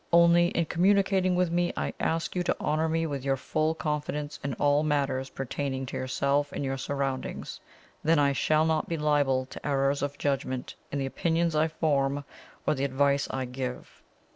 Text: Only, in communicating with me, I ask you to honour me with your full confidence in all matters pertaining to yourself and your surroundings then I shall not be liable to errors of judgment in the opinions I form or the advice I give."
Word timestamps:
Only, 0.11 0.47
in 0.47 0.65
communicating 0.65 1.35
with 1.35 1.51
me, 1.51 1.71
I 1.77 1.93
ask 1.99 2.35
you 2.35 2.41
to 2.41 2.59
honour 2.59 2.89
me 2.89 3.05
with 3.05 3.23
your 3.23 3.37
full 3.37 3.75
confidence 3.75 4.39
in 4.43 4.55
all 4.55 4.81
matters 4.81 5.29
pertaining 5.29 5.85
to 5.85 5.95
yourself 5.97 6.51
and 6.51 6.65
your 6.65 6.79
surroundings 6.79 7.59
then 8.03 8.17
I 8.17 8.33
shall 8.33 8.65
not 8.65 8.89
be 8.89 8.97
liable 8.97 9.45
to 9.45 9.63
errors 9.63 10.01
of 10.01 10.17
judgment 10.17 10.73
in 10.91 10.97
the 10.97 11.05
opinions 11.05 11.55
I 11.55 11.67
form 11.67 12.25
or 12.65 12.73
the 12.73 12.83
advice 12.83 13.27
I 13.29 13.45
give." 13.45 14.01